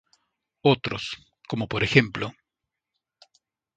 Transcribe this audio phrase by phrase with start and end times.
[0.63, 1.03] Otros,
[1.47, 2.01] como p.ej.